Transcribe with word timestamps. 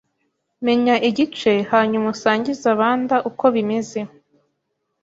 Menya 0.65 0.95
igice 1.09 1.51
hanyuma 1.71 2.05
usangize 2.15 2.65
abanda 2.75 3.15
uko 3.29 3.45
bimeze 3.55 3.99